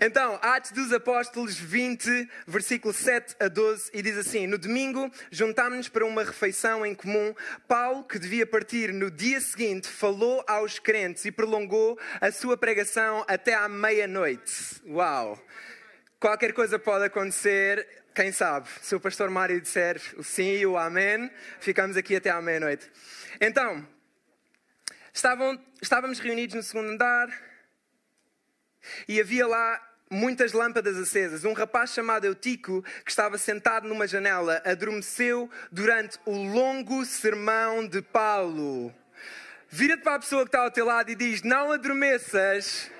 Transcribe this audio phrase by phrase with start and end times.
[0.00, 5.88] Então, Atos dos Apóstolos 20, versículo 7 a 12, e diz assim: No domingo, juntámos-nos
[5.88, 7.34] para uma refeição em comum.
[7.66, 13.24] Paulo, que devia partir no dia seguinte, falou aos crentes e prolongou a sua pregação
[13.26, 14.80] até à meia-noite.
[14.86, 15.36] Uau!
[16.20, 18.68] Qualquer coisa pode acontecer, quem sabe?
[18.80, 21.28] Se o pastor Mário disser o sim e o amém,
[21.58, 22.88] ficamos aqui até à meia-noite.
[23.40, 23.84] Então,
[25.12, 27.28] estavam, estávamos reunidos no segundo andar.
[29.06, 31.44] E havia lá muitas lâmpadas acesas.
[31.44, 38.02] Um rapaz chamado Eutico, que estava sentado numa janela, adormeceu durante o longo sermão de
[38.02, 38.94] Paulo.
[39.68, 42.90] Vira-te para a pessoa que está ao teu lado e diz: Não adormeças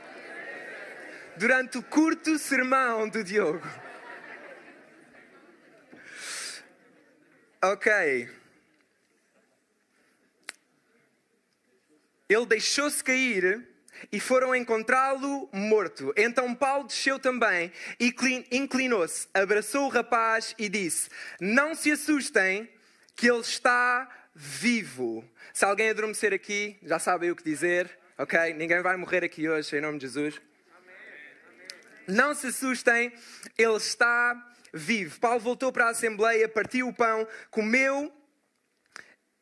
[1.37, 3.67] durante o curto sermão do Diogo.
[7.63, 8.29] Ok.
[12.29, 13.68] Ele deixou-se cair
[14.11, 16.13] e foram encontrá-lo morto.
[16.17, 18.15] Então Paulo desceu também e
[18.51, 21.09] inclinou-se, abraçou o rapaz e disse:
[21.41, 22.69] Não se assustem,
[23.19, 25.29] que ele está vivo.
[25.53, 28.55] Se alguém adormecer aqui, já sabem o que dizer, ok?
[28.55, 30.41] Ninguém vai morrer aqui hoje, em nome de Jesus.
[32.07, 33.13] Não se assustem,
[33.59, 35.19] ele está vivo.
[35.19, 38.13] Paulo voltou para a Assembleia, partiu o pão, comeu.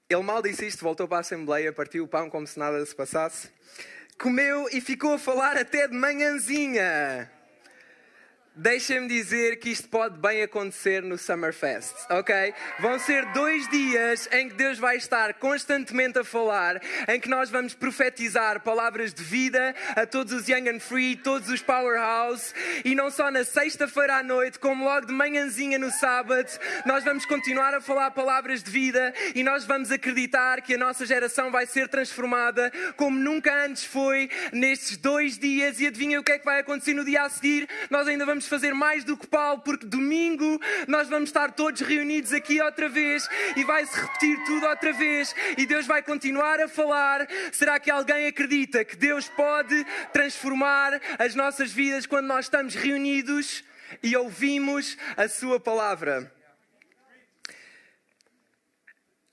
[0.08, 2.94] Ele mal disse isto, voltou para a Assembleia, partiu o pão como se nada se
[2.94, 3.50] passasse
[4.18, 7.30] comeu e ficou a falar até de manhãzinha.
[8.58, 12.54] Deixem-me dizer que isto pode bem acontecer no Summerfest, ok?
[12.80, 17.50] Vão ser dois dias em que Deus vai estar constantemente a falar, em que nós
[17.50, 22.94] vamos profetizar palavras de vida a todos os Young and Free, todos os Powerhouse, e
[22.94, 26.48] não só na sexta-feira à noite, como logo de manhãzinha no sábado,
[26.86, 31.04] nós vamos continuar a falar palavras de vida e nós vamos acreditar que a nossa
[31.04, 35.78] geração vai ser transformada como nunca antes foi nestes dois dias.
[35.78, 37.68] E adivinha o que é que vai acontecer no dia a seguir?
[37.90, 42.32] Nós ainda vamos fazer mais do que Paulo, porque domingo nós vamos estar todos reunidos
[42.32, 47.26] aqui outra vez e vai-se repetir tudo outra vez e Deus vai continuar a falar.
[47.52, 53.64] Será que alguém acredita que Deus pode transformar as nossas vidas quando nós estamos reunidos
[54.02, 56.35] e ouvimos a Sua palavra?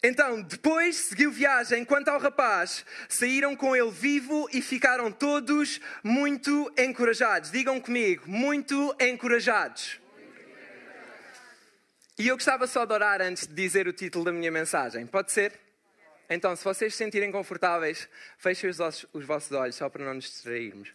[0.05, 1.85] Então, depois seguiu viagem.
[1.85, 7.49] Quanto ao rapaz, saíram com ele vivo e ficaram todos muito encorajados.
[7.49, 10.01] Digam comigo, muito encorajados.
[12.19, 15.07] E eu gostava só de orar antes de dizer o título da minha mensagem.
[15.07, 15.57] Pode ser?
[16.29, 18.79] Então, se vocês se sentirem confortáveis, fechem os,
[19.13, 20.91] os vossos olhos só para não nos distrairmos.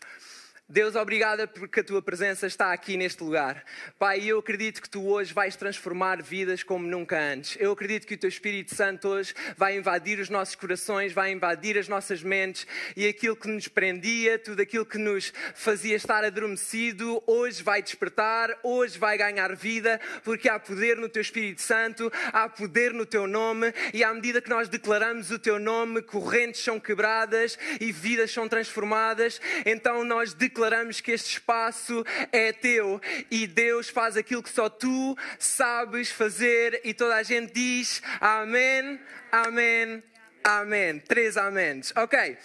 [0.70, 3.64] Deus, obrigada porque a tua presença está aqui neste lugar.
[3.98, 7.56] Pai, eu acredito que tu hoje vais transformar vidas como nunca antes.
[7.58, 11.78] Eu acredito que o teu Espírito Santo hoje vai invadir os nossos corações, vai invadir
[11.78, 17.22] as nossas mentes e aquilo que nos prendia, tudo aquilo que nos fazia estar adormecido,
[17.26, 22.46] hoje vai despertar, hoje vai ganhar vida, porque há poder no teu Espírito Santo, há
[22.46, 26.78] poder no teu nome e à medida que nós declaramos o teu nome, correntes são
[26.78, 29.40] quebradas e vidas são transformadas.
[29.64, 34.68] Então nós declaramos declaramos que este espaço é teu e Deus faz aquilo que só
[34.68, 38.98] tu sabes fazer e toda a gente diz amém,
[39.30, 40.02] amém,
[40.42, 40.98] amém.
[40.98, 41.92] Três améns.
[41.94, 42.36] Ok.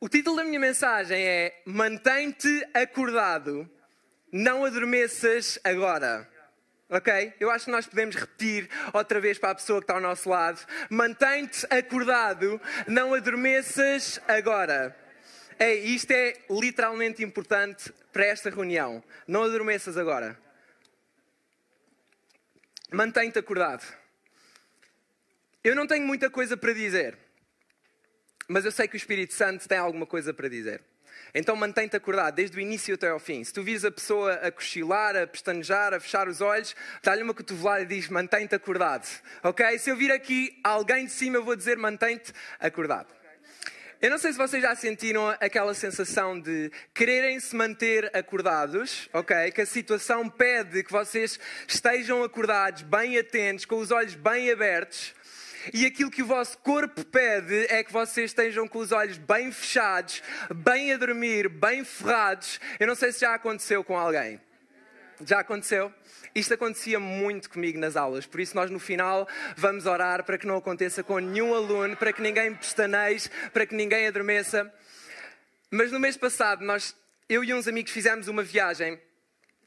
[0.00, 3.68] O título da minha mensagem é Mantém-te acordado,
[4.32, 6.26] não adormeças agora.
[6.88, 7.34] Ok?
[7.38, 10.30] Eu acho que nós podemos repetir outra vez para a pessoa que está ao nosso
[10.30, 10.58] lado:
[10.88, 14.96] Mantém-te acordado, não adormeças agora.
[15.58, 19.02] Ei, isto é literalmente importante para esta reunião.
[19.26, 20.38] Não adormeças agora.
[22.92, 23.84] Mantém-te acordado.
[25.64, 27.18] Eu não tenho muita coisa para dizer,
[28.46, 30.82] mas eu sei que o Espírito Santo tem alguma coisa para dizer.
[31.34, 33.42] Então mantém-te acordado desde o início até ao fim.
[33.42, 37.34] Se tu vires a pessoa a cochilar, a pestanejar, a fechar os olhos, dá-lhe uma
[37.34, 39.08] cotovelada e diz mantém-te acordado.
[39.42, 39.78] Ok?
[39.78, 43.15] Se eu vir aqui alguém de cima, eu vou dizer mantém-te acordado.
[44.00, 49.50] Eu não sei se vocês já sentiram aquela sensação de quererem se manter acordados, ok?
[49.50, 55.14] Que a situação pede que vocês estejam acordados, bem atentos, com os olhos bem abertos.
[55.72, 59.50] E aquilo que o vosso corpo pede é que vocês estejam com os olhos bem
[59.50, 60.22] fechados,
[60.54, 62.60] bem a dormir, bem ferrados.
[62.78, 64.38] Eu não sei se já aconteceu com alguém.
[65.24, 65.92] Já aconteceu?
[66.34, 69.26] Isto acontecia muito comigo nas aulas, por isso nós no final
[69.56, 73.22] vamos orar para que não aconteça com nenhum aluno, para que ninguém pestaneie,
[73.52, 74.70] para que ninguém adormeça.
[75.70, 76.94] Mas no mês passado, nós,
[77.28, 79.00] eu e uns amigos fizemos uma viagem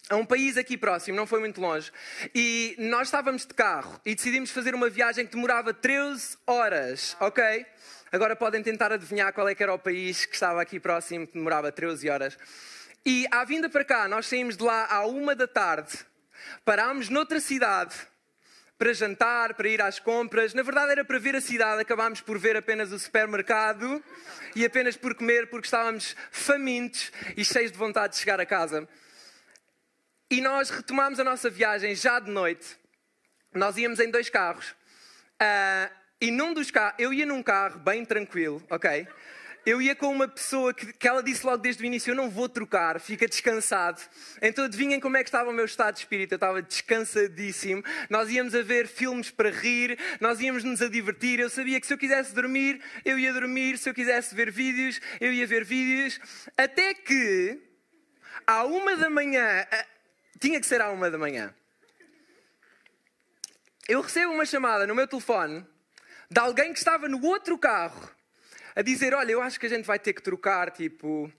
[0.09, 1.91] a um país aqui próximo, não foi muito longe,
[2.33, 7.65] e nós estávamos de carro e decidimos fazer uma viagem que demorava 13 horas, ok?
[8.11, 11.33] Agora podem tentar adivinhar qual é que era o país que estava aqui próximo, que
[11.33, 12.37] demorava 13 horas.
[13.05, 15.97] E à vinda para cá, nós saímos de lá à uma da tarde,
[16.65, 17.95] parámos noutra cidade
[18.79, 20.53] para jantar, para ir às compras.
[20.53, 24.01] Na verdade era para ver a cidade, acabámos por ver apenas o supermercado
[24.55, 28.87] e apenas por comer, porque estávamos famintos e cheios de vontade de chegar a casa.
[30.31, 32.77] E nós retomámos a nossa viagem já de noite.
[33.53, 34.71] Nós íamos em dois carros.
[35.41, 35.91] Uh,
[36.21, 39.07] e num dos carros, eu ia num carro bem tranquilo, ok?
[39.69, 42.27] Eu ia com uma pessoa que, que ela disse logo desde o início: Eu não
[42.27, 44.01] vou trocar, fica descansado.
[44.41, 46.31] Então adivinhem como é que estava o meu estado de espírito.
[46.31, 47.83] Eu estava descansadíssimo.
[48.09, 51.39] Nós íamos a ver filmes para rir, nós íamos nos a divertir.
[51.39, 53.77] Eu sabia que se eu quisesse dormir, eu ia dormir.
[53.77, 56.19] Se eu quisesse ver vídeos, eu ia ver vídeos.
[56.57, 57.61] Até que,
[58.47, 59.67] à uma da manhã,
[60.39, 61.53] tinha que ser à uma da manhã.
[63.87, 65.63] Eu recebo uma chamada no meu telefone
[66.27, 68.17] de alguém que estava no outro carro
[68.75, 70.71] a dizer: Olha, eu acho que a gente vai ter que trocar.
[70.71, 71.31] Tipo,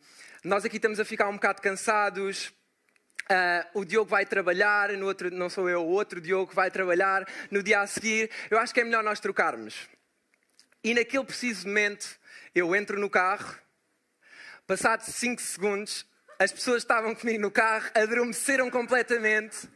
[0.45, 2.53] nós aqui estamos a ficar um bocado cansados.
[3.31, 7.25] Uh, o Diogo vai trabalhar, no outro, não sou eu, o outro Diogo vai trabalhar
[7.51, 8.29] no dia a seguir.
[8.51, 9.89] Eu acho que é melhor nós trocarmos.
[10.83, 12.19] E naquele preciso momento,
[12.55, 13.57] eu entro no carro,
[14.67, 16.07] passados 5 segundos,
[16.39, 19.69] as pessoas estavam comigo no carro, adormeceram completamente.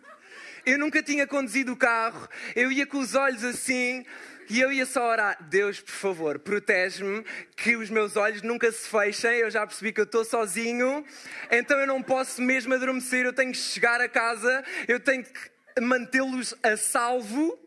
[0.65, 2.27] Eu nunca tinha conduzido o carro,
[2.57, 4.05] eu ia com os olhos assim,
[4.49, 7.25] e eu ia só orar: Deus, por favor, protege-me,
[7.57, 9.39] que os meus olhos nunca se fechem.
[9.39, 11.05] Eu já percebi que eu estou sozinho,
[11.51, 13.25] então eu não posso mesmo adormecer.
[13.25, 17.59] Eu tenho que chegar a casa, eu tenho que mantê-los a salvo.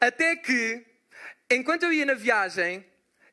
[0.00, 0.84] Até que,
[1.50, 2.84] enquanto eu ia na viagem,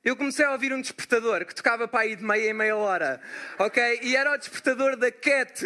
[0.03, 3.21] eu comecei a ouvir um despertador que tocava para aí de meia em meia hora,
[3.57, 3.99] ok?
[4.01, 5.61] E era o despertador da Cat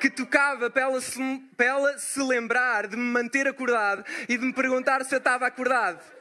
[0.00, 1.18] que tocava para ela, se,
[1.56, 5.46] para ela se lembrar de me manter acordado e de me perguntar se eu estava
[5.46, 6.19] acordado.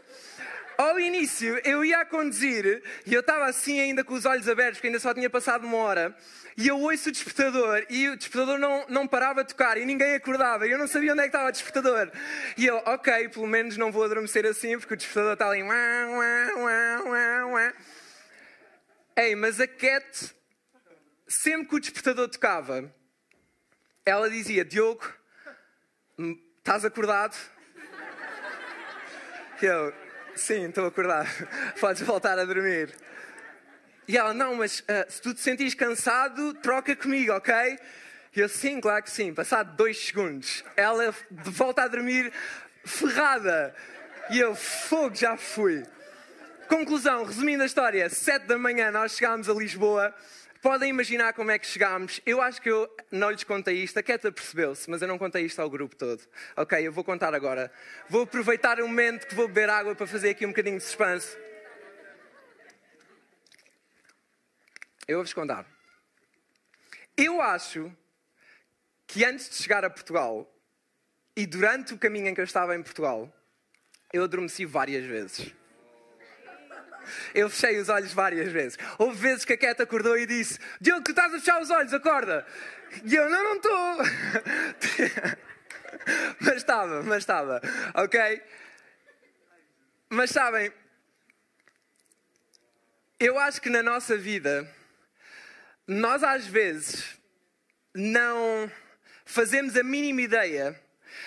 [0.79, 4.77] Ao início, eu ia a conduzir e eu estava assim ainda com os olhos abertos,
[4.77, 6.15] porque ainda só tinha passado uma hora.
[6.55, 10.15] E eu ouço o despertador e o despertador não, não parava de tocar e ninguém
[10.15, 10.65] acordava.
[10.65, 12.09] E eu não sabia onde é que estava o despertador.
[12.57, 15.63] E eu, ok, pelo menos não vou adormecer assim, porque o despertador está ali.
[19.17, 20.33] Ei, mas a Cat,
[21.27, 22.89] sempre que o despertador tocava,
[24.05, 25.13] ela dizia: Diogo,
[26.57, 27.35] estás acordado?
[29.61, 29.93] Eu,
[30.39, 31.29] sim, estou acordado.
[31.79, 32.93] Podes voltar a dormir.
[34.07, 37.53] E ela, não, mas uh, se tu te sentires cansado, troca comigo, ok?
[38.35, 39.33] E eu, sim, claro que sim.
[39.33, 42.31] Passado dois segundos, ela volta a dormir
[42.83, 43.75] ferrada.
[44.31, 45.83] E eu, fogo, já fui.
[46.67, 50.13] Conclusão, resumindo a história, sete da manhã nós chegámos a Lisboa.
[50.61, 52.19] Podem imaginar como é que chegámos.
[52.25, 53.97] Eu acho que eu não lhes contei isto.
[53.97, 56.21] A Keta percebeu-se, mas eu não contei isto ao grupo todo.
[56.57, 57.71] Ok, eu vou contar agora.
[58.09, 61.37] Vou aproveitar o momento que vou beber água para fazer aqui um bocadinho de suspense.
[65.07, 65.65] Eu vou-vos contar.
[67.15, 67.91] Eu acho
[69.07, 70.53] que antes de chegar a Portugal
[71.35, 73.33] e durante o caminho em que eu estava em Portugal,
[74.11, 75.53] eu adormeci várias vezes.
[77.33, 78.77] Eu fechei os olhos várias vezes.
[78.97, 81.93] Houve vezes que a Cat acordou e disse: Diogo, tu estás a fechar os olhos,
[81.93, 82.45] acorda.
[83.03, 83.97] E eu: Não, não estou.
[86.39, 87.61] mas estava, mas estava,
[87.93, 88.41] ok?
[90.09, 90.71] Mas sabem,
[93.19, 94.67] eu acho que na nossa vida
[95.85, 97.19] nós às vezes
[97.93, 98.71] não
[99.25, 100.79] fazemos a mínima ideia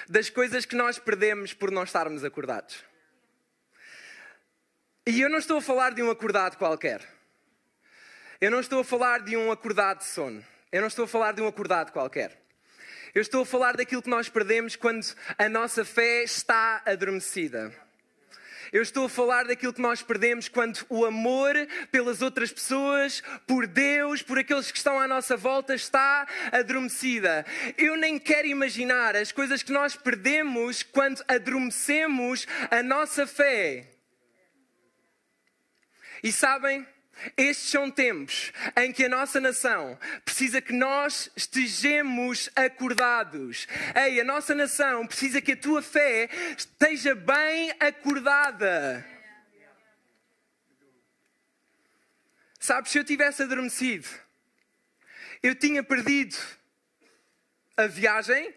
[0.09, 2.83] das coisas que nós perdemos por não estarmos acordados.
[5.05, 7.01] E eu não estou a falar de um acordado qualquer.
[8.41, 10.45] Eu não estou a falar de um acordado de sono.
[10.71, 12.41] Eu não estou a falar de um acordado qualquer.
[13.13, 15.05] Eu estou a falar daquilo que nós perdemos quando
[15.37, 17.75] a nossa fé está adormecida.
[18.73, 21.53] Eu estou a falar daquilo que nós perdemos quando o amor
[21.91, 27.45] pelas outras pessoas, por Deus, por aqueles que estão à nossa volta, está adormecida.
[27.77, 33.92] Eu nem quero imaginar as coisas que nós perdemos quando adormecemos a nossa fé.
[36.23, 36.87] E sabem?
[37.37, 43.69] Estes são tempos em que a nossa nação precisa que nós estejamos acordados.
[43.95, 49.07] Ei, a nossa nação precisa que a tua fé esteja bem acordada.
[52.59, 54.09] Sabes, se eu tivesse adormecido,
[55.43, 56.37] eu tinha perdido
[57.77, 58.55] a viagem,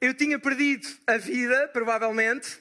[0.00, 2.58] eu tinha perdido a vida, provavelmente,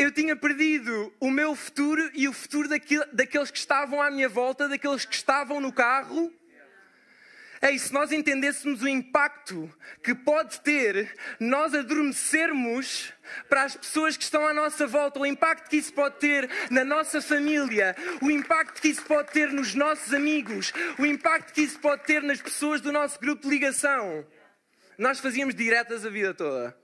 [0.00, 2.66] eu tinha perdido o meu futuro e o futuro
[3.12, 6.32] daqueles que estavam à minha volta, daqueles que estavam no carro.
[7.60, 9.70] É, e se nós entendêssemos o impacto
[10.02, 13.12] que pode ter nós adormecermos
[13.46, 16.82] para as pessoas que estão à nossa volta, o impacto que isso pode ter na
[16.82, 21.78] nossa família, o impacto que isso pode ter nos nossos amigos, o impacto que isso
[21.78, 24.26] pode ter nas pessoas do nosso grupo de ligação,
[24.96, 26.74] nós fazíamos diretas a vida toda.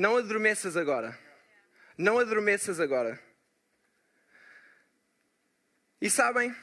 [0.00, 1.18] Não adormeças agora.
[1.98, 3.22] Não adormeças agora.
[6.00, 6.56] E sabem?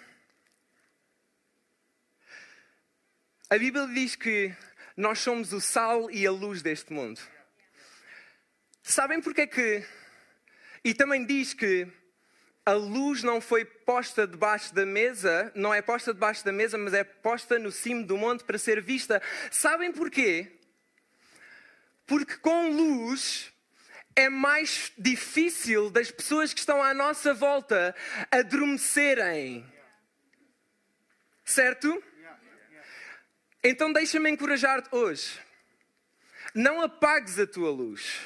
[3.47, 4.55] A Bíblia diz que
[4.95, 7.21] nós somos o sal e a luz deste mundo.
[8.81, 9.85] Sabem porque é que.
[10.83, 11.87] E também diz que
[12.65, 16.91] a luz não foi posta debaixo da mesa, não é posta debaixo da mesa, mas
[16.91, 19.21] é posta no cimo do monte para ser vista.
[19.51, 20.56] Sabem porquê?
[22.07, 23.53] Porque com luz
[24.15, 27.93] é mais difícil das pessoas que estão à nossa volta
[28.31, 29.63] adormecerem.
[31.45, 32.03] Certo?
[33.63, 35.39] Então deixa-me encorajar-te hoje.
[36.55, 38.19] Não apagues a tua luz.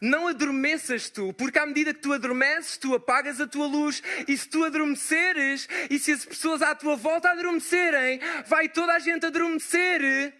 [0.00, 4.02] Não adormeças tu, porque à medida que tu adormeces, tu apagas a tua luz.
[4.28, 8.98] E se tu adormeceres, e se as pessoas à tua volta adormecerem, vai toda a
[8.98, 10.34] gente adormecer.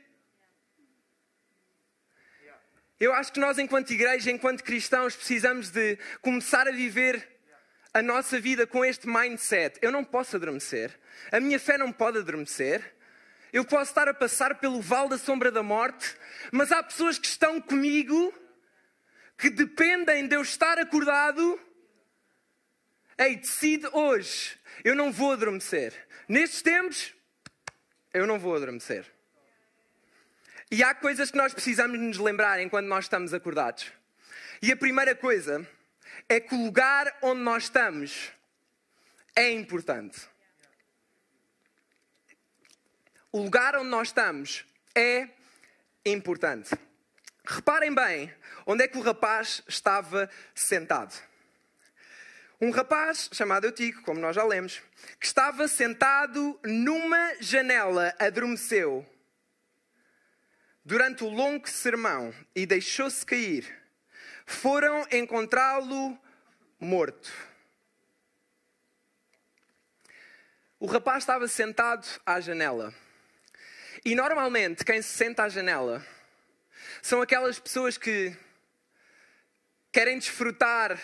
[2.98, 7.28] Eu acho que nós, enquanto igreja, enquanto cristãos, precisamos de começar a viver
[7.92, 9.78] a nossa vida com este mindset.
[9.82, 10.98] Eu não posso adormecer.
[11.30, 12.94] A minha fé não pode adormecer.
[13.52, 16.16] Eu posso estar a passar pelo vale da sombra da morte,
[16.50, 18.32] mas há pessoas que estão comigo
[19.36, 21.60] que dependem de eu estar acordado.
[23.18, 25.92] Ei, decide hoje, eu não vou adormecer.
[26.28, 27.14] Nestes tempos,
[28.12, 29.15] eu não vou adormecer.
[30.70, 33.92] E há coisas que nós precisamos nos lembrar enquanto nós estamos acordados.
[34.60, 35.66] E a primeira coisa
[36.28, 38.32] é que o lugar onde nós estamos
[39.34, 40.28] é importante
[43.36, 45.28] o lugar onde nós estamos é
[46.06, 46.70] importante.
[47.44, 48.32] Reparem bem
[48.64, 51.14] onde é que o rapaz estava sentado.
[52.58, 54.80] Um rapaz chamado Eutico, como nós já lemos,
[55.20, 59.04] que estava sentado numa janela, adormeceu
[60.86, 63.66] durante o longo sermão e deixou-se cair.
[64.46, 66.16] Foram encontrá-lo
[66.78, 67.28] morto.
[70.78, 72.94] O rapaz estava sentado à janela.
[74.04, 76.06] E normalmente quem se senta à janela
[77.02, 78.32] são aquelas pessoas que
[79.90, 80.96] querem desfrutar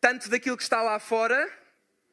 [0.00, 1.52] tanto daquilo que está lá fora,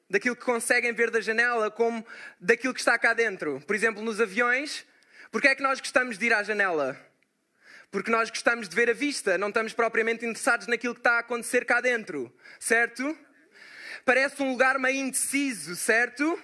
[0.10, 2.04] daquilo que conseguem ver da janela, como
[2.40, 3.62] daquilo que está cá dentro.
[3.68, 4.84] Por exemplo, nos aviões,
[5.32, 7.00] porque é que nós gostamos de ir à janela?
[7.92, 11.20] Porque nós gostamos de ver a vista, não estamos propriamente interessados naquilo que está a
[11.20, 13.18] acontecer cá dentro, certo?
[14.06, 16.40] Parece um lugar meio indeciso, certo?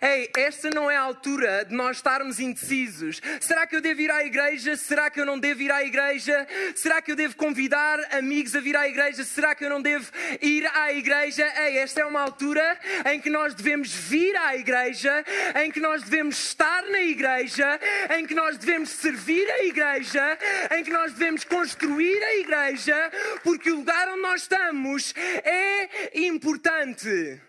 [0.00, 3.20] Ei, esta não é a altura de nós estarmos indecisos.
[3.40, 4.76] Será que eu devo ir à igreja?
[4.76, 6.46] Será que eu não devo ir à igreja?
[6.74, 9.24] Será que eu devo convidar amigos a vir à igreja?
[9.24, 10.10] Será que eu não devo
[10.40, 11.50] ir à igreja?
[11.64, 12.78] Ei, esta é uma altura
[13.12, 15.24] em que nós devemos vir à igreja,
[15.62, 17.80] em que nós devemos estar na igreja,
[18.16, 20.38] em que nós devemos servir a igreja,
[20.76, 23.10] em que nós devemos construir a igreja,
[23.42, 25.14] porque o lugar onde nós estamos
[25.44, 27.40] é importante.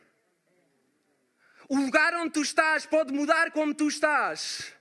[1.69, 4.73] O lugar onde tu estás pode mudar como tu estás.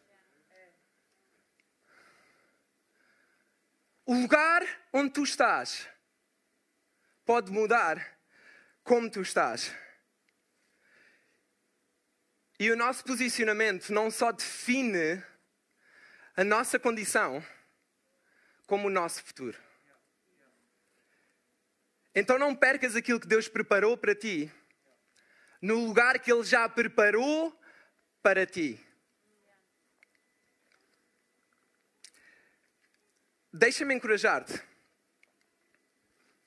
[4.04, 4.62] O lugar
[4.92, 5.88] onde tu estás
[7.24, 8.18] pode mudar
[8.82, 9.72] como tu estás.
[12.58, 15.22] E o nosso posicionamento não só define
[16.36, 17.44] a nossa condição,
[18.66, 19.58] como o nosso futuro.
[22.14, 24.52] Então não percas aquilo que Deus preparou para ti
[25.62, 27.56] no lugar que Ele já preparou
[28.20, 28.84] para ti.
[33.52, 34.60] Deixa-me encorajar-te.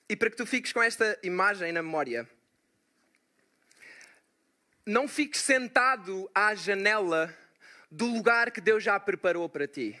[0.08, 2.28] E para que tu fiques com esta imagem na memória,
[4.84, 7.36] não fiques sentado à janela
[7.90, 10.00] do lugar que Deus já preparou para ti.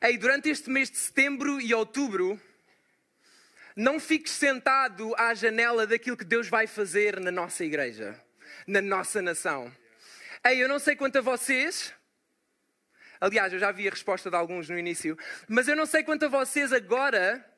[0.00, 2.40] Ei, durante este mês de setembro e outubro,
[3.76, 8.18] não fiques sentado à janela daquilo que Deus vai fazer na nossa igreja,
[8.66, 9.72] na nossa nação.
[10.44, 11.94] Ei, eu não sei quanto a vocês.
[13.20, 16.24] Aliás, eu já vi a resposta de alguns no início, mas eu não sei quanto
[16.24, 17.51] a vocês agora.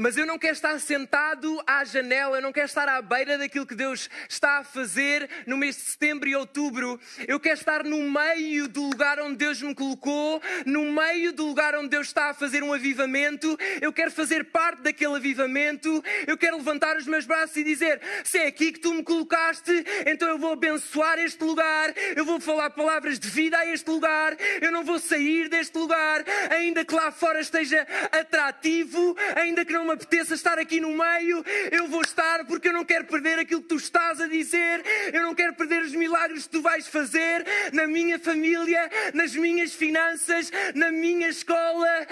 [0.00, 3.66] Mas eu não quero estar sentado à janela, eu não quero estar à beira daquilo
[3.66, 7.00] que Deus está a fazer no mês de setembro e outubro.
[7.26, 11.74] Eu quero estar no meio do lugar onde Deus me colocou, no meio do lugar
[11.74, 13.58] onde Deus está a fazer um avivamento.
[13.80, 16.00] Eu quero fazer parte daquele avivamento.
[16.28, 19.84] Eu quero levantar os meus braços e dizer: Se é aqui que tu me colocaste,
[20.06, 24.36] então eu vou abençoar este lugar, eu vou falar palavras de vida a este lugar,
[24.60, 29.87] eu não vou sair deste lugar, ainda que lá fora esteja atrativo, ainda que não
[29.88, 31.42] me apeteça estar aqui no meio,
[31.72, 35.22] eu vou estar porque eu não quero perder aquilo que tu estás a dizer, eu
[35.22, 40.50] não quero perder os milagres que tu vais fazer na minha família, nas minhas finanças,
[40.74, 42.06] na minha escola.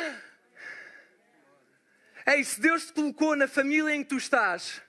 [2.26, 4.80] Ei, se Deus te colocou na família em que tu estás,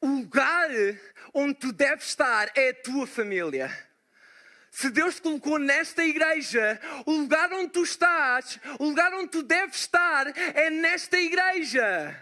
[0.00, 0.70] o lugar
[1.34, 3.87] onde tu deves estar é a tua família.
[4.78, 9.42] Se Deus te colocou nesta igreja, o lugar onde tu estás, o lugar onde tu
[9.42, 12.16] deves estar é nesta igreja.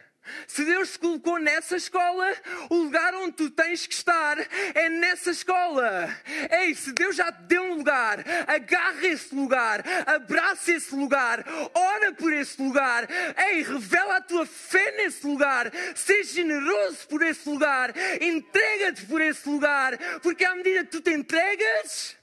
[0.48, 2.34] Se Deus te colocou nessa escola,
[2.70, 4.38] o lugar onde tu tens que estar
[4.74, 6.08] é nessa escola.
[6.50, 11.44] Ei, se Deus já te deu um lugar, agarra esse lugar, abraça esse lugar,
[11.74, 13.06] ora por esse lugar.
[13.50, 19.46] Ei, revela a tua fé nesse lugar, seja generoso por esse lugar, entrega-te por esse
[19.46, 22.15] lugar, porque à medida que tu te entregas,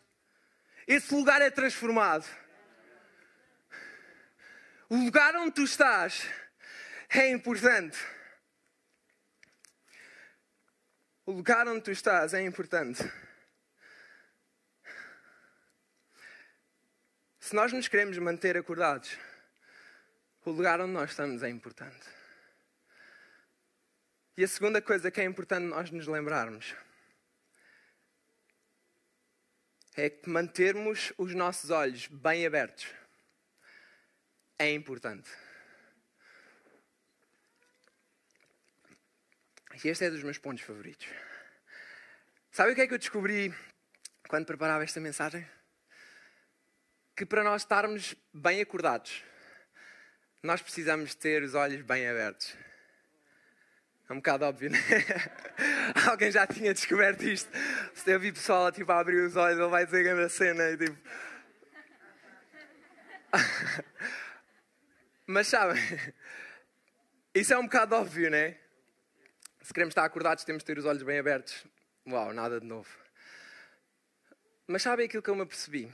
[0.87, 2.25] esse lugar é transformado.
[4.89, 6.27] O lugar onde tu estás
[7.09, 7.97] é importante.
[11.25, 13.03] O lugar onde tu estás é importante.
[17.39, 19.17] Se nós nos queremos manter acordados,
[20.45, 22.05] o lugar onde nós estamos é importante.
[24.35, 26.75] E a segunda coisa que é importante nós nos lembrarmos
[29.95, 32.87] é que mantermos os nossos olhos bem abertos
[34.57, 35.29] é importante.
[39.83, 41.07] E este é dos meus pontos favoritos.
[42.51, 43.53] Sabe o que é que eu descobri
[44.27, 45.45] quando preparava esta mensagem?
[47.15, 49.23] Que para nós estarmos bem acordados,
[50.41, 52.55] nós precisamos ter os olhos bem abertos.
[54.13, 54.77] É um bocado óbvio, né?
[56.07, 57.49] Alguém já tinha descoberto isto.
[57.95, 60.77] Se eu vi pessoal tipo, a abrir os olhos, ele vai dizer grande cena e
[60.77, 60.95] tipo.
[65.25, 65.81] Mas sabem,
[67.33, 68.55] isso é um bocado óbvio, né?
[69.63, 71.65] Se queremos estar acordados, temos de ter os olhos bem abertos.
[72.07, 72.89] Uau, nada de novo.
[74.67, 75.91] Mas sabem aquilo que eu me apercebi?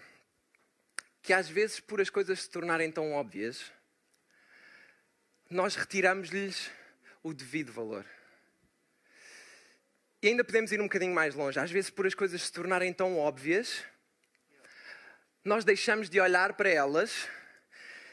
[1.21, 3.71] Que às vezes, por as coisas se tornarem tão óbvias,
[5.49, 6.69] nós retiramos-lhes
[7.23, 8.05] o devido valor.
[10.21, 11.59] E ainda podemos ir um bocadinho mais longe.
[11.59, 13.83] Às vezes, por as coisas se tornarem tão óbvias,
[15.43, 17.27] nós deixamos de olhar para elas,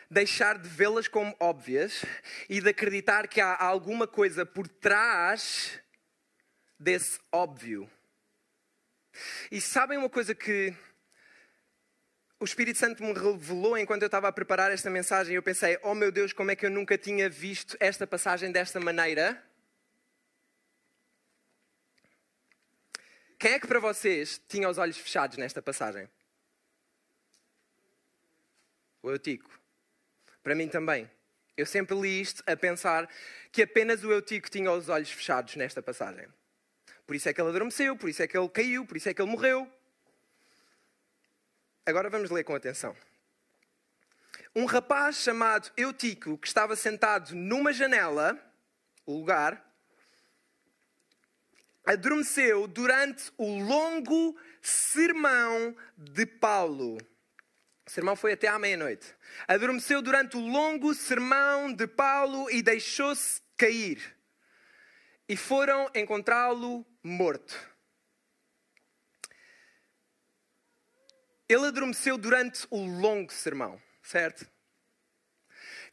[0.09, 2.05] deixar de vê-las como óbvias
[2.49, 5.81] e de acreditar que há alguma coisa por trás
[6.79, 7.90] desse óbvio.
[9.51, 10.75] E sabem uma coisa que
[12.38, 15.35] o Espírito Santo me revelou enquanto eu estava a preparar esta mensagem.
[15.35, 18.79] Eu pensei, oh meu Deus, como é que eu nunca tinha visto esta passagem desta
[18.79, 19.42] maneira?
[23.38, 26.09] Quem é que para vocês tinha os olhos fechados nesta passagem?
[29.03, 29.51] O Eutico.
[30.42, 31.11] Para mim também.
[31.57, 33.09] Eu sempre li isto a pensar
[33.51, 36.27] que apenas o Eutico tinha os olhos fechados nesta passagem.
[37.07, 39.14] Por isso é que ele adormeceu, por isso é que ele caiu, por isso é
[39.14, 39.70] que ele morreu.
[41.87, 42.96] Agora vamos ler com atenção.
[44.57, 48.37] Um rapaz chamado Eutico, que estava sentado numa janela,
[49.07, 49.64] o lugar,
[51.85, 56.96] adormeceu durante o longo sermão de Paulo.
[57.87, 59.07] O sermão foi até à meia-noite.
[59.46, 64.16] Adormeceu durante o longo sermão de Paulo e deixou-se cair.
[65.29, 67.76] E foram encontrá-lo morto.
[71.49, 74.47] Ele adormeceu durante o longo sermão, certo?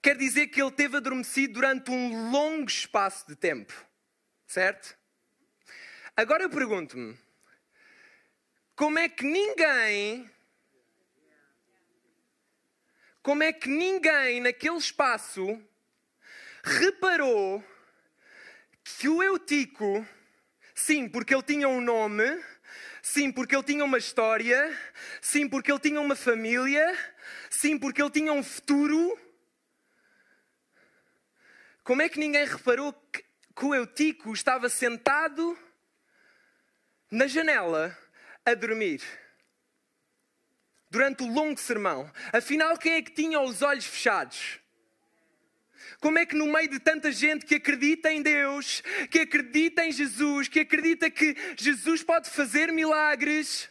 [0.02, 3.74] Quer dizer que ele teve adormecido durante um longo espaço de tempo,
[4.48, 4.98] certo?
[6.16, 7.18] Agora eu pergunto-me:
[8.76, 10.30] como é que ninguém.
[13.22, 15.62] Como é que ninguém naquele espaço
[16.62, 17.64] reparou
[18.84, 20.06] que o Eutico,
[20.76, 22.26] sim, porque ele tinha um nome,
[23.06, 24.80] Sim, porque ele tinha uma história.
[25.22, 26.98] Sim, porque ele tinha uma família.
[27.50, 29.20] Sim, porque ele tinha um futuro.
[31.84, 35.60] Como é que ninguém reparou que, que o Eutico estava sentado
[37.12, 37.96] na janela
[38.46, 39.04] a dormir?
[40.90, 42.10] Durante o longo sermão.
[42.32, 44.63] Afinal, quem é que tinha os olhos fechados?
[46.00, 49.92] Como é que no meio de tanta gente que acredita em Deus, que acredita em
[49.92, 53.70] Jesus, que acredita que Jesus pode fazer milagres,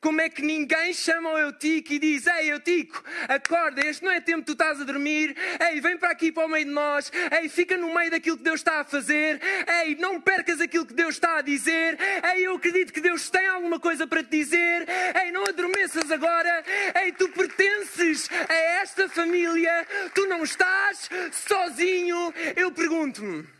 [0.00, 4.20] como é que ninguém chama o Eutico e diz: Ei, Eutico, acorda, este não é
[4.20, 5.36] tempo que tu estás a dormir.
[5.60, 7.10] Ei, vem para aqui para o meio de nós.
[7.40, 9.40] Ei, fica no meio daquilo que Deus está a fazer.
[9.82, 11.98] Ei, não percas aquilo que Deus está a dizer.
[12.32, 14.86] Ei, eu acredito que Deus tem alguma coisa para te dizer.
[15.20, 16.64] Ei, não adormeças agora.
[17.02, 19.86] Ei, tu pertences a esta família.
[20.14, 22.32] Tu não estás sozinho.
[22.56, 23.57] Eu pergunto-me.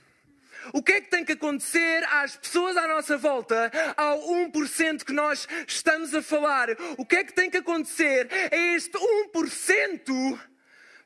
[0.72, 5.12] O que é que tem que acontecer às pessoas à nossa volta, ao 1% que
[5.12, 6.68] nós estamos a falar?
[6.96, 10.40] O que é que tem que acontecer a este 1%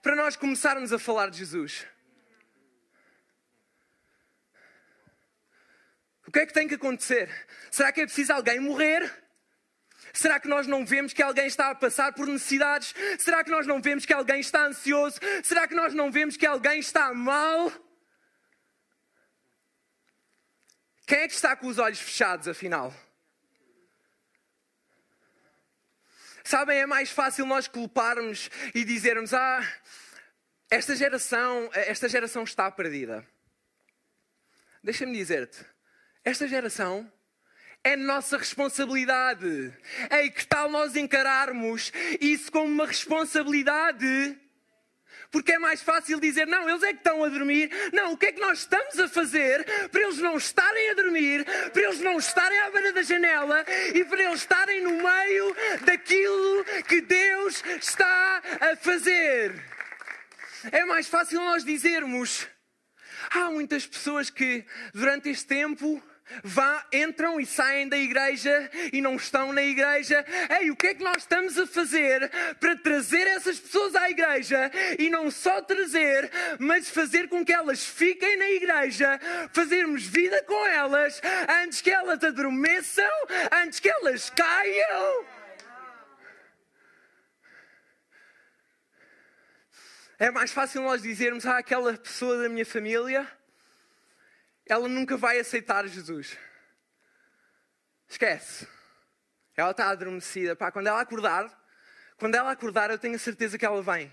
[0.03, 1.87] para nós começarmos a falar de Jesus?
[6.27, 7.29] O que é que tem que acontecer?
[7.71, 9.23] Será que é preciso alguém morrer?
[10.13, 12.95] Será que nós não vemos que alguém está a passar por necessidades?
[13.19, 15.19] Será que nós não vemos que alguém está ansioso?
[15.43, 17.73] Será que nós não vemos que alguém está mal?
[21.13, 22.91] Quem é que está com os olhos fechados, afinal?
[26.43, 29.61] Sabem, é mais fácil nós culparmos e dizermos: Ah,
[30.71, 33.29] esta geração, esta geração está perdida.
[34.83, 35.63] Deixa-me dizer-te,
[36.25, 37.13] esta geração
[37.85, 39.71] é nossa responsabilidade.
[40.11, 44.41] Ei, que tal nós encararmos isso como uma responsabilidade
[45.33, 47.71] porque é mais fácil dizer, não, eles é que estão a dormir.
[47.91, 51.45] Não, o que é que nós estamos a fazer para eles não estarem a dormir,
[51.73, 53.65] para eles não estarem à beira da janela
[53.95, 59.55] e para eles estarem no meio daquilo que Deus está a fazer?
[60.71, 62.47] É mais fácil nós dizermos,
[63.31, 66.01] há muitas pessoas que durante este tempo
[66.43, 70.25] vá, entram e saem da igreja e não estão na igreja.
[70.61, 74.71] Ei, o que é que nós estamos a fazer para trazer essas pessoas à igreja
[74.99, 79.21] e não só trazer, mas fazer com que elas fiquem na igreja,
[79.53, 81.21] fazermos vida com elas
[81.63, 83.11] antes que elas adormeçam,
[83.53, 85.25] antes que elas caiam?
[90.19, 93.27] É mais fácil nós dizermos ah, aquela pessoa da minha família
[94.73, 96.37] ela nunca vai aceitar Jesus.
[98.09, 98.67] Esquece.
[99.55, 100.57] Ela está adormecida.
[100.57, 101.47] Pá, quando ela acordar,
[102.17, 104.13] quando ela acordar, eu tenho a certeza que ela vem.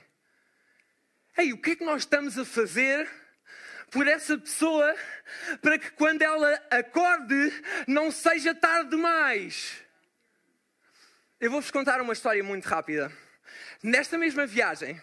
[1.38, 3.10] Ei, o que é que nós estamos a fazer
[3.90, 4.96] por essa pessoa
[5.62, 9.82] para que quando ela acorde não seja tarde demais?
[11.40, 13.10] Eu vou-vos contar uma história muito rápida.
[13.82, 15.02] Nesta mesma viagem,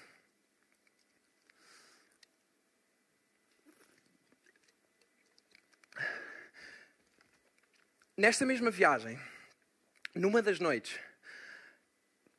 [8.19, 9.21] Nesta mesma viagem,
[10.15, 10.99] numa das noites,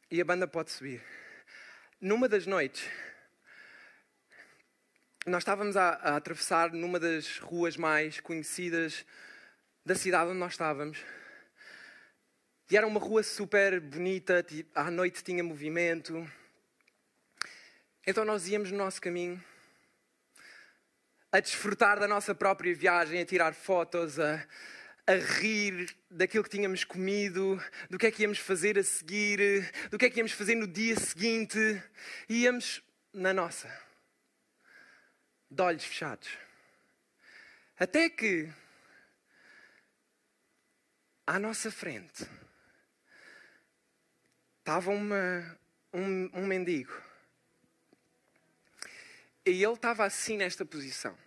[0.09, 1.03] e a banda pode subir,
[2.01, 2.83] numa das noites,
[5.23, 9.05] nós estávamos a, a atravessar numa das ruas mais conhecidas
[9.85, 10.97] da cidade onde nós estávamos.
[12.71, 16.27] E era uma rua super bonita, à noite tinha movimento.
[18.07, 19.39] Então nós íamos no nosso caminho,
[21.31, 24.43] a desfrutar da nossa própria viagem, a tirar fotos, a,
[25.07, 29.39] a rir daquilo que tínhamos comido, do que é que íamos fazer a seguir,
[29.89, 31.57] do que é que íamos fazer no dia seguinte.
[32.29, 33.71] Íamos na nossa,
[35.49, 36.27] de olhos fechados.
[37.79, 38.51] Até que,
[41.25, 42.27] à nossa frente,
[44.59, 47.01] estava um, um mendigo.
[49.45, 51.17] E ele estava assim nesta posição.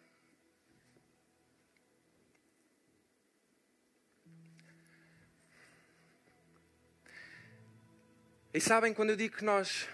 [8.53, 9.89] E sabem, quando eu digo que nós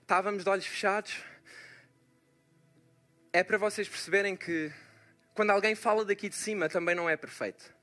[0.00, 1.24] estávamos de olhos fechados,
[3.32, 4.72] é para vocês perceberem que
[5.34, 7.74] quando alguém fala daqui de cima também não é perfeito.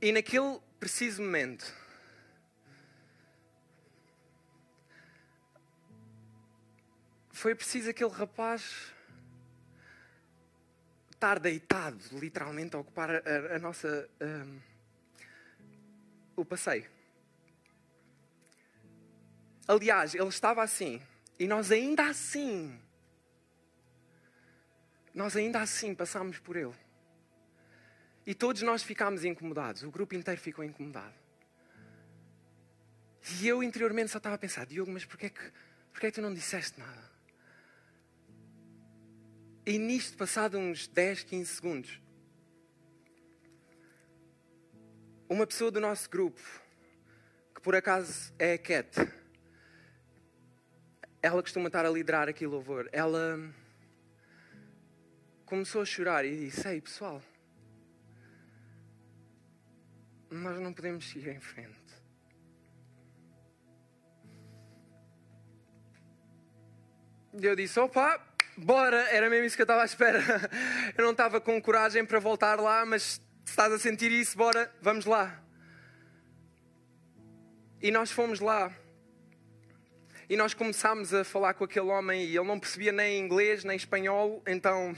[0.00, 1.70] E naquele preciso momento,
[7.30, 8.90] foi preciso aquele rapaz
[11.12, 14.08] estar deitado, literalmente, a ocupar a, a, nossa.
[14.18, 14.60] Um,
[16.36, 17.03] o passeio.
[19.66, 21.00] Aliás, ele estava assim.
[21.38, 22.80] E nós ainda assim,
[25.14, 26.74] nós ainda assim passámos por ele.
[28.26, 29.82] E todos nós ficámos incomodados.
[29.82, 31.14] O grupo inteiro ficou incomodado.
[33.40, 35.52] E eu interiormente só estava a pensar, Diogo, mas porquê que,
[35.92, 37.10] porquê que tu não disseste nada?
[39.66, 42.00] E nisto, passado uns 10, 15 segundos,
[45.26, 46.40] uma pessoa do nosso grupo,
[47.54, 48.94] que por acaso é a Cat,
[51.24, 52.86] ela costuma estar a liderar aqui louvor.
[52.92, 53.40] Ela
[55.46, 57.22] começou a chorar e disse: Ei, pessoal,
[60.30, 61.82] nós não podemos seguir em frente.
[67.40, 68.20] E eu disse: opa,
[68.58, 70.20] bora, era mesmo isso que eu estava à espera.
[70.94, 74.70] Eu não estava com coragem para voltar lá, mas se estás a sentir isso, bora,
[74.82, 75.42] vamos lá.
[77.80, 78.83] E nós fomos lá.
[80.28, 83.76] E nós começámos a falar com aquele homem e ele não percebia nem inglês nem
[83.76, 84.96] espanhol, então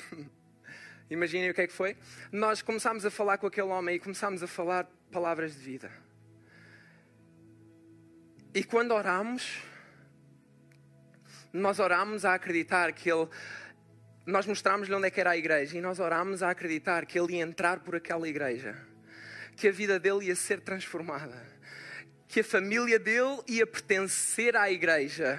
[1.10, 1.96] imaginem o que é que foi.
[2.30, 5.90] Nós começámos a falar com aquele homem e começámos a falar palavras de vida.
[8.54, 9.62] E quando oramos,
[11.52, 13.28] nós oramos a acreditar que ele.
[14.24, 17.34] Nós mostramos-lhe onde é que era a igreja e nós oramos a acreditar que ele
[17.34, 18.76] ia entrar por aquela igreja,
[19.56, 21.55] que a vida dele ia ser transformada
[22.28, 25.38] que a família dele ia pertencer à igreja,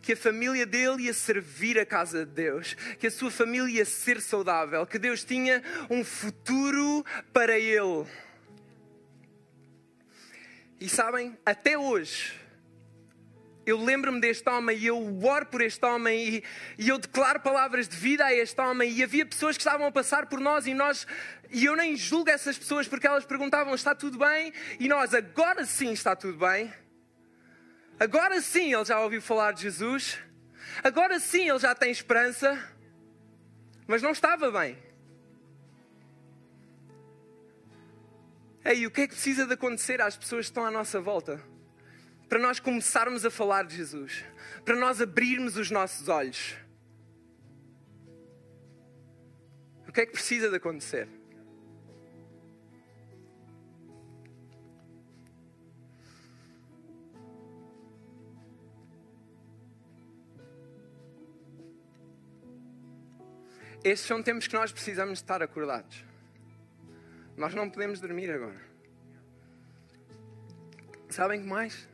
[0.00, 3.84] que a família dele ia servir a casa de Deus, que a sua família ia
[3.84, 8.06] ser saudável, que Deus tinha um futuro para ele.
[10.80, 12.32] E sabem, até hoje,
[13.68, 16.44] eu lembro-me deste homem e eu oro por este homem e,
[16.78, 18.90] e, eu declaro palavras de vida a este homem.
[18.90, 21.06] E havia pessoas que estavam a passar por nós e nós
[21.50, 24.54] e eu nem julgo essas pessoas porque elas perguntavam está tudo bem?
[24.80, 26.72] E nós agora sim está tudo bem.
[28.00, 30.18] Agora sim ele já ouviu falar de Jesus.
[30.82, 32.58] Agora sim ele já tem esperança.
[33.86, 34.78] Mas não estava bem.
[38.64, 41.57] Ei, o que é que precisa de acontecer às pessoas que estão à nossa volta?
[42.28, 44.24] Para nós começarmos a falar de Jesus,
[44.64, 46.56] para nós abrirmos os nossos olhos.
[49.88, 51.08] O que é que precisa de acontecer?
[63.82, 66.04] Estes são tempos que nós precisamos estar acordados.
[67.36, 68.60] Nós não podemos dormir agora.
[71.08, 71.88] Sabem que mais?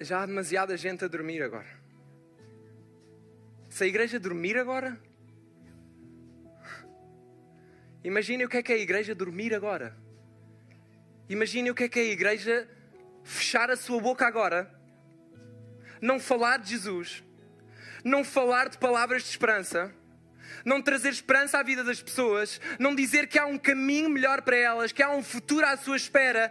[0.00, 1.68] Já há demasiada gente a dormir agora.
[3.68, 4.98] Se a igreja dormir agora,
[8.02, 9.96] imagine o que é que é a igreja dormir agora.
[11.28, 12.68] Imagine o que é que é a igreja
[13.22, 14.72] fechar a sua boca agora,
[16.00, 17.22] não falar de Jesus,
[18.02, 19.92] não falar de palavras de esperança,
[20.64, 24.56] não trazer esperança à vida das pessoas, não dizer que há um caminho melhor para
[24.56, 26.50] elas, que há um futuro à sua espera,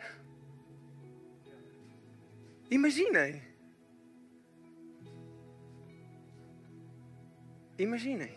[2.70, 3.42] Imaginem.
[7.78, 8.32] Imaginem.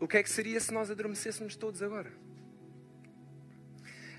[0.00, 2.12] O que é que seria se nós adormecêssemos todos agora?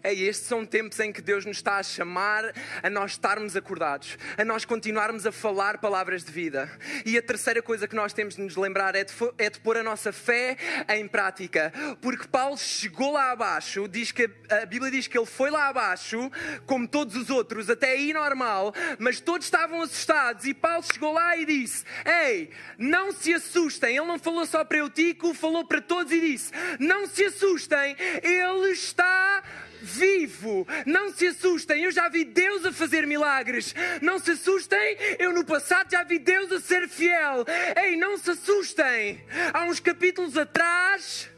[0.06, 4.20] Ei, estes são tempos em que Deus nos está a chamar a nós estarmos acordados,
[4.38, 6.70] a nós continuarmos a falar palavras de vida.
[7.04, 9.78] E a terceira coisa que nós temos de nos lembrar é de, é de pôr
[9.78, 10.58] a nossa fé
[10.90, 11.74] em prática.
[12.02, 16.32] Porque Paulo chegou lá abaixo, diz que, a Bíblia diz que ele foi lá abaixo,
[16.68, 20.46] como todos os outros, até aí normal, mas todos estavam assustados.
[20.46, 23.98] E Paulo chegou lá e disse: Ei, não se assustem.
[23.98, 28.70] Ele não falou só para Eutico, falou para todos e disse: Não se assustem, ele
[28.70, 29.44] está
[29.86, 30.68] vivo.
[30.86, 33.74] Não se assustem, eu já vi Deus a fazer milagres.
[34.02, 37.46] Não se assustem, eu no passado já vi Deus a ser fiel.
[37.82, 39.24] Ei, não se assustem.
[39.54, 41.30] Há uns capítulos atrás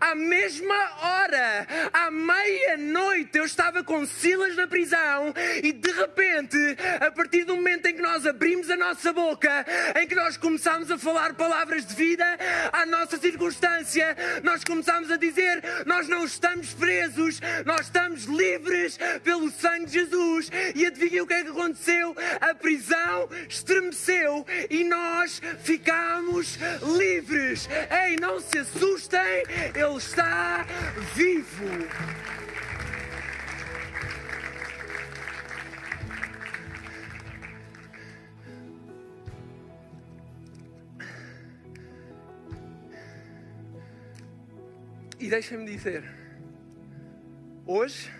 [0.00, 6.56] à mesma hora, à meia-noite, eu estava com Silas na prisão e de repente,
[7.00, 9.64] a partir do momento em que nós abrimos a nossa boca,
[10.00, 12.24] em que nós começamos a falar palavras de vida
[12.72, 19.50] à nossa circunstância, nós começamos a dizer: Nós não estamos presos, nós estamos livres pelo
[19.50, 20.50] sangue de Jesus.
[20.74, 22.14] E adivinha o que é que aconteceu?
[22.40, 26.58] A prisão estremeceu e nós ficámos
[26.98, 27.68] livres.
[28.04, 29.20] Ei, não se assustem,
[29.74, 30.64] ele está
[31.14, 31.64] vivo.
[45.18, 46.04] E deixa-me dizer,
[47.66, 48.12] hoje,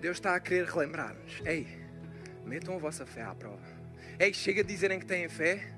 [0.00, 1.68] Deus está a querer relembrar-nos: ei,
[2.44, 3.62] metam a vossa fé à prova.
[4.18, 5.72] Ei, chega a dizerem que têm fé,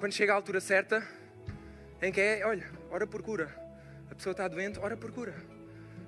[0.00, 1.06] quando chega a altura certa,
[2.02, 3.48] em que é, olha, ora por cura.
[4.10, 5.34] A pessoa está doente, ora por cura.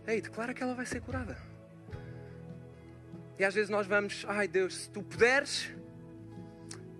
[0.06, 1.38] Ei, declara que ela vai ser curada.
[3.38, 5.72] E às vezes nós vamos, ai Deus, se tu puderes,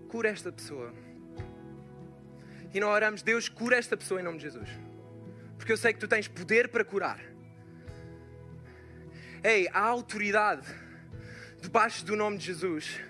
[0.09, 0.95] cura esta pessoa.
[2.73, 4.69] E não oramos, Deus, cura esta pessoa em nome de Jesus.
[5.57, 7.21] Porque eu sei que tu tens poder para curar.
[9.43, 10.67] Ei, a autoridade
[11.61, 13.01] debaixo do nome de Jesus,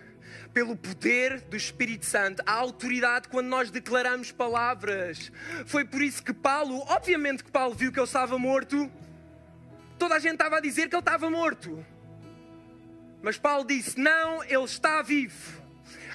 [0.54, 5.32] pelo poder do Espírito Santo, a autoridade quando nós declaramos palavras.
[5.66, 8.90] Foi por isso que Paulo, obviamente que Paulo viu que ele estava morto,
[9.98, 11.84] toda a gente estava a dizer que ele estava morto.
[13.20, 15.60] Mas Paulo disse: Não, ele está vivo.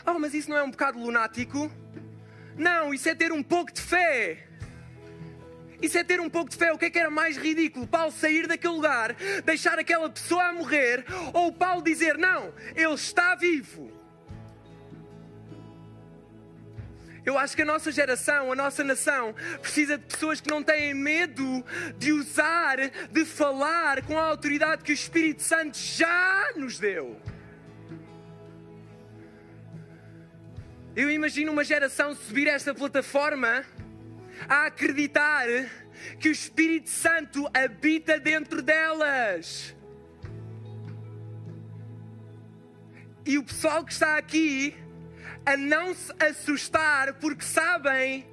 [0.05, 1.69] Oh, mas isso não é um bocado lunático?
[2.55, 4.47] Não, isso é ter um pouco de fé.
[5.81, 6.71] Isso é ter um pouco de fé.
[6.71, 7.85] O que é que era mais ridículo?
[7.87, 13.35] Paulo sair daquele lugar, deixar aquela pessoa a morrer, ou Paulo dizer: Não, ele está
[13.35, 13.98] vivo.
[17.29, 20.95] Eu acho que a nossa geração, a nossa nação, precisa de pessoas que não têm
[20.95, 21.63] medo
[21.95, 22.77] de usar,
[23.11, 27.21] de falar com a autoridade que o Espírito Santo já nos deu.
[30.95, 33.63] Eu imagino uma geração subir esta plataforma
[34.47, 35.45] a acreditar
[36.19, 39.75] que o Espírito Santo habita dentro delas.
[43.23, 44.75] E o pessoal que está aqui
[45.49, 48.23] a não se assustar porque sabem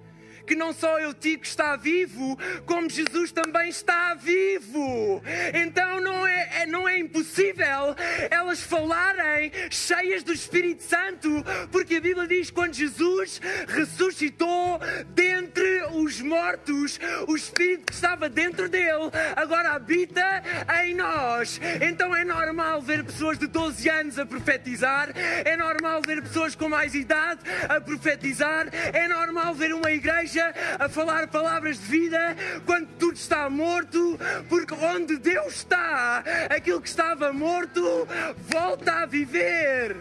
[0.46, 5.22] que não só eu digo que está vivo, como Jesus também está vivo.
[5.52, 7.96] Então não é, é, não é impossível
[8.30, 11.28] elas falarem cheias do Espírito Santo,
[11.72, 18.28] porque a Bíblia diz que quando Jesus ressuscitou dentre os mortos, o Espírito que estava
[18.28, 20.42] dentro dele agora habita
[20.84, 21.60] em nós.
[21.80, 25.10] Então é normal ver pessoas de 12 anos a profetizar,
[25.44, 30.54] é normal ver pessoas com mais idade a profetizar, é normal ver uma igreja igreja
[30.78, 34.18] a falar palavras de vida quando tudo está morto,
[34.48, 38.06] porque onde Deus está, aquilo que estava morto
[38.48, 39.96] volta a viver.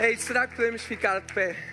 [0.00, 1.69] Ei, será que podemos ficar de pé?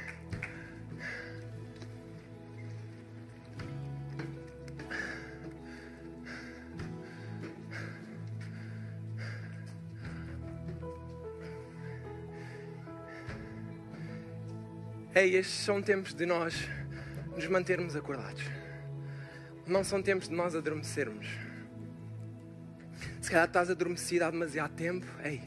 [15.17, 16.69] Ei, estes são tempos de nós
[17.35, 18.43] nos mantermos acordados.
[19.65, 21.25] Não são tempos de nós adormecermos.
[23.19, 25.41] Se calhar estás adormecido há demasiado tempo, ei,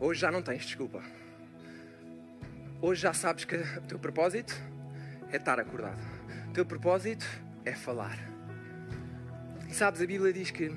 [0.00, 1.00] hoje já não tens desculpa.
[2.82, 4.60] Hoje já sabes que o teu propósito
[5.30, 6.02] é estar acordado.
[6.48, 7.24] O teu propósito
[7.64, 8.18] é falar.
[9.68, 10.74] E sabes, a Bíblia diz que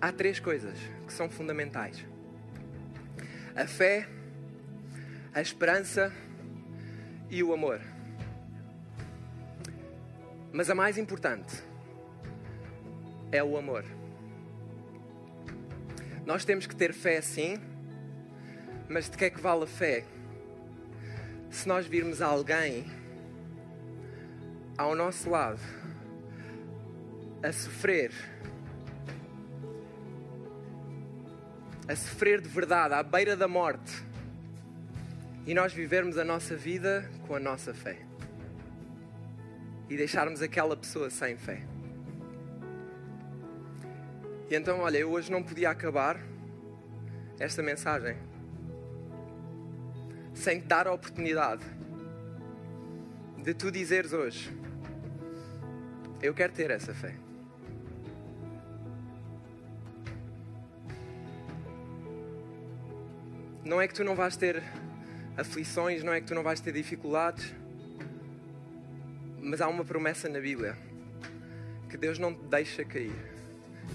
[0.00, 2.06] há três coisas que são fundamentais:
[3.54, 4.08] a fé,
[5.32, 6.12] a esperança
[7.30, 7.80] e o amor.
[10.52, 11.62] Mas a mais importante
[13.30, 13.84] é o amor.
[16.26, 17.56] Nós temos que ter fé sim,
[18.88, 20.04] mas de que é que vale a fé?
[21.48, 22.84] Se nós virmos alguém
[24.76, 25.60] ao nosso lado
[27.42, 28.12] a sofrer,
[31.88, 34.09] a sofrer de verdade, à beira da morte,
[35.46, 37.98] e nós vivermos a nossa vida com a nossa fé
[39.88, 41.62] e deixarmos aquela pessoa sem fé.
[44.48, 46.20] E então, olha, eu hoje não podia acabar
[47.38, 48.16] esta mensagem
[50.34, 51.64] sem te dar a oportunidade
[53.38, 54.50] de tu dizeres hoje:
[56.22, 57.14] Eu quero ter essa fé.
[63.64, 64.62] Não é que tu não vais ter
[65.40, 67.52] aflições, não é que tu não vais ter dificuldades.
[69.42, 70.76] Mas há uma promessa na Bíblia:
[71.88, 73.12] que Deus não te deixa cair,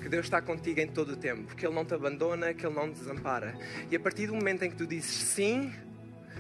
[0.02, 2.76] que Deus está contigo em todo o tempo, que Ele não te abandona, que Ele
[2.76, 3.56] não te desampara.
[3.90, 5.74] E a partir do momento em que tu dizes sim,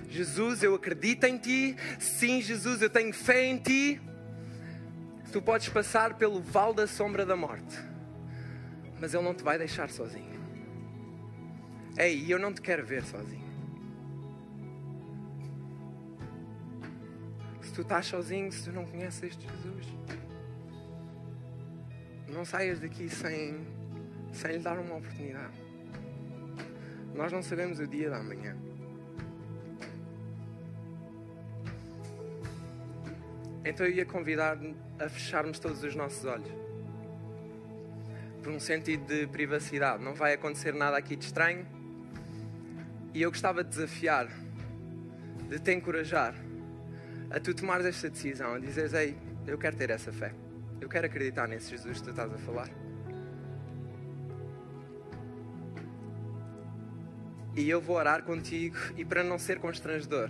[0.10, 4.02] Jesus, eu acredito em Ti, sim, Jesus, eu tenho fé em Ti,
[5.32, 7.78] tu podes passar pelo vale da sombra da morte,
[9.00, 10.36] mas Ele não te vai deixar sozinho.
[11.98, 13.45] Ei, eu não te quero ver sozinho.
[17.76, 19.94] Tu estás sozinho, se tu não conheces este Jesus,
[22.30, 23.68] não saias daqui sem,
[24.32, 25.54] sem lhe dar uma oportunidade.
[27.14, 28.56] Nós não sabemos o dia da manhã.
[33.66, 34.58] Então eu ia convidar
[34.98, 36.52] a fecharmos todos os nossos olhos.
[38.42, 40.04] Por um sentido de privacidade.
[40.04, 41.66] Não vai acontecer nada aqui de estranho.
[43.14, 44.30] E eu gostava de desafiar,
[45.50, 46.45] de te encorajar
[47.36, 50.34] a tu tomares esta decisão, a dizeres, ei, eu quero ter essa fé.
[50.80, 52.70] Eu quero acreditar nesse Jesus que tu estás a falar.
[57.54, 60.30] E eu vou orar contigo e para não ser constrangedor,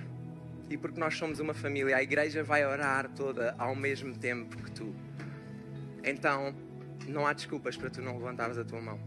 [0.68, 4.72] e porque nós somos uma família, a igreja vai orar toda ao mesmo tempo que
[4.72, 4.96] tu.
[6.04, 6.56] Então,
[7.08, 9.00] não há desculpas para tu não levantares a tua mão.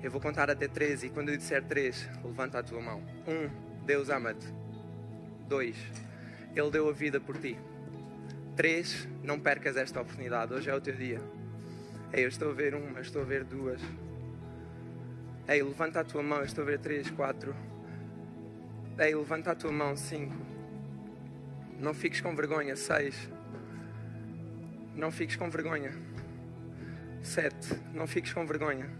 [0.00, 3.02] Eu vou contar até três e quando eu disser três, levanta a tua mão.
[3.26, 4.46] Um, Deus ama-te.
[5.48, 5.76] Dois,
[6.54, 7.58] Ele deu a vida por ti.
[8.54, 10.52] Três, não percas esta oportunidade.
[10.52, 11.20] Hoje é o teu dia.
[12.12, 13.80] Ei, eu estou a ver uma, estou a ver duas.
[15.48, 17.54] Ei, levanta a tua mão, eu estou a ver três, quatro.
[18.98, 20.36] Ei, levanta a tua mão, cinco.
[21.78, 23.28] Não fiques com vergonha, seis.
[24.94, 25.90] Não fiques com vergonha.
[27.22, 27.74] Sete.
[27.94, 28.90] Não fiques com vergonha.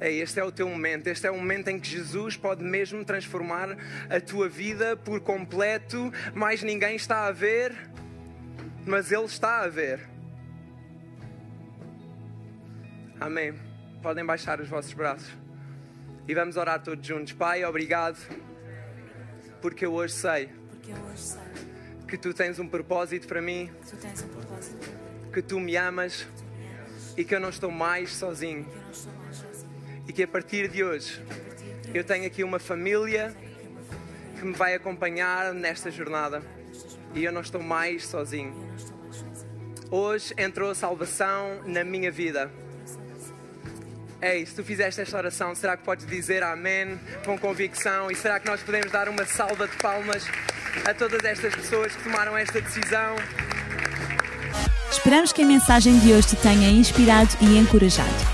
[0.00, 1.06] Ei, este é o teu momento.
[1.06, 3.76] Este é o momento em que Jesus pode mesmo transformar
[4.10, 6.12] a tua vida por completo.
[6.34, 7.74] Mais ninguém está a ver,
[8.84, 10.00] mas Ele está a ver.
[13.20, 13.54] Amém.
[14.02, 15.30] Podem baixar os vossos braços.
[16.26, 17.32] E vamos orar todos juntos.
[17.32, 18.18] Pai, obrigado.
[19.62, 20.50] Porque eu hoje sei
[20.90, 21.40] eu hoje sei
[22.06, 25.58] que tu tens um propósito para mim, que tu um propósito para mim, que tu
[25.60, 27.26] me amas tu me amas, e que sozinho.
[27.26, 29.53] que eu não estou mais sozinho.
[30.06, 31.20] E que a partir de hoje
[31.92, 33.34] eu tenho aqui uma família
[34.38, 36.42] que me vai acompanhar nesta jornada
[37.14, 38.52] e eu não estou mais sozinho.
[39.90, 42.50] Hoje entrou a salvação na minha vida.
[44.20, 48.10] Ei, se tu fizeste esta oração, será que podes dizer amém com convicção?
[48.10, 50.24] E será que nós podemos dar uma salva de palmas
[50.84, 53.14] a todas estas pessoas que tomaram esta decisão?
[54.90, 58.33] Esperamos que a mensagem de hoje te tenha inspirado e encorajado.